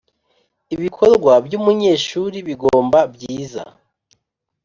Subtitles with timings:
[0.75, 3.63] ibikorwa by’umunyeshuri bigomba byiza